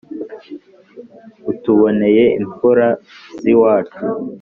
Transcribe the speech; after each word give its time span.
utuboneye 1.51 2.21
imfura 2.41 2.87
z'iwacu 3.41 4.01